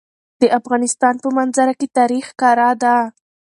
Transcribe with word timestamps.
د 0.41 0.43
افغانستان 0.59 1.13
په 1.23 1.27
منظره 1.37 1.73
کې 1.79 1.87
تاریخ 1.97 2.25
ښکاره 2.31 2.69
ده. 2.81 2.95